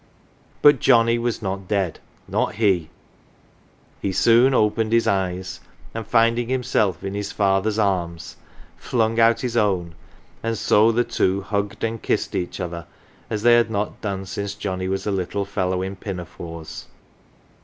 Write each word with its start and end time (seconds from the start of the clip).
But 0.63 0.79
Johnnie 0.79 1.19
was 1.19 1.43
not 1.43 1.67
dead, 1.67 1.99
not 2.27 2.55
he! 2.55 2.89
He 4.01 4.11
soon 4.11 4.51
opened 4.51 4.93
his 4.93 5.05
eyes, 5.05 5.59
and 5.93 6.07
finding 6.07 6.49
himself 6.49 7.03
in 7.03 7.13
his 7.13 7.31
father's 7.31 7.77
arms, 7.77 8.37
flung 8.77 9.19
out 9.19 9.41
his 9.41 9.55
own, 9.55 9.93
and 10.41 10.57
so 10.57 10.91
the 10.91 11.03
two 11.03 11.41
hugged 11.41 11.83
and 11.83 12.01
kissed 12.01 12.33
each 12.33 12.59
other 12.59 12.87
as 13.29 13.43
they 13.43 13.53
had 13.53 13.69
not 13.69 14.01
done 14.01 14.25
since 14.25 14.55
Johnnie 14.55 14.87
was 14.87 15.05
a 15.05 15.11
little 15.11 15.45
fellow 15.45 15.83
in 15.83 15.95
pinafores. 15.95 16.87